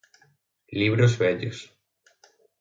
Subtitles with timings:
[0.79, 1.57] Libros vellos.